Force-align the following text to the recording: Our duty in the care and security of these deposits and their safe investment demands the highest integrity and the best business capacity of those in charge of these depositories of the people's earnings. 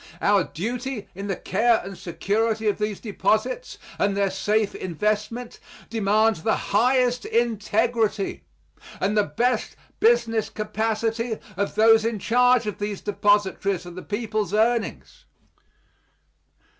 Our 0.19 0.45
duty 0.45 1.09
in 1.13 1.27
the 1.27 1.35
care 1.35 1.79
and 1.83 1.95
security 1.95 2.67
of 2.67 2.79
these 2.79 2.99
deposits 2.99 3.77
and 3.99 4.17
their 4.17 4.31
safe 4.31 4.73
investment 4.73 5.59
demands 5.91 6.41
the 6.41 6.55
highest 6.55 7.23
integrity 7.25 8.41
and 8.99 9.15
the 9.15 9.21
best 9.25 9.75
business 9.99 10.49
capacity 10.49 11.37
of 11.55 11.75
those 11.75 12.03
in 12.03 12.17
charge 12.17 12.65
of 12.65 12.79
these 12.79 13.01
depositories 13.01 13.85
of 13.85 13.93
the 13.93 14.01
people's 14.01 14.55
earnings. 14.55 15.25